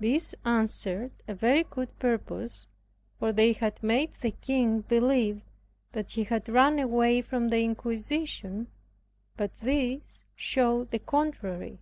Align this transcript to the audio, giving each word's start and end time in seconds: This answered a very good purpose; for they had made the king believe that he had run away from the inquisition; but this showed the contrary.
This 0.00 0.34
answered 0.44 1.12
a 1.28 1.34
very 1.36 1.62
good 1.62 1.96
purpose; 2.00 2.66
for 3.20 3.32
they 3.32 3.52
had 3.52 3.80
made 3.80 4.14
the 4.14 4.32
king 4.32 4.80
believe 4.80 5.40
that 5.92 6.10
he 6.10 6.24
had 6.24 6.48
run 6.48 6.80
away 6.80 7.22
from 7.22 7.50
the 7.50 7.60
inquisition; 7.62 8.66
but 9.36 9.56
this 9.60 10.24
showed 10.34 10.90
the 10.90 10.98
contrary. 10.98 11.78